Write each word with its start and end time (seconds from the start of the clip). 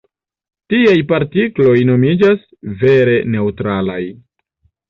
Tiaj 0.73 0.95
partikloj 1.11 1.75
nomiĝas 1.91 2.41
"vere 2.85 3.21
neŭtralaj". 3.37 4.03